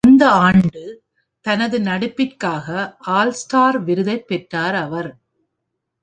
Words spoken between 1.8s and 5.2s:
நடிப்பிற்காக all star விருதைப் பெற்றார் அவர்.